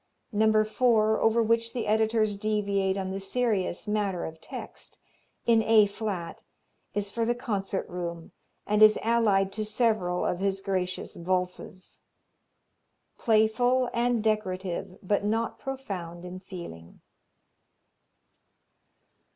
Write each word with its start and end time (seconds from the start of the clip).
No. 0.31 0.63
4, 0.63 1.21
over 1.21 1.43
which 1.43 1.73
the 1.73 1.85
editors 1.85 2.35
deviate 2.35 2.97
on 2.97 3.11
the 3.11 3.19
serious 3.19 3.87
matter 3.87 4.25
of 4.25 4.41
text, 4.41 4.97
in 5.45 5.61
A 5.61 5.85
flat, 5.85 6.41
is 6.95 7.11
for 7.11 7.23
the 7.23 7.35
concert 7.35 7.87
room, 7.87 8.31
and 8.65 8.81
is 8.81 8.97
allied 9.03 9.51
to 9.51 9.63
several 9.63 10.25
of 10.25 10.39
his 10.39 10.59
gracious 10.59 11.15
Valses. 11.15 12.01
Playful 13.19 13.91
and 13.93 14.23
decorative, 14.23 14.97
but 15.03 15.23
not 15.23 15.59
profound 15.59 16.25
in 16.25 16.39
feeling. 16.39 17.01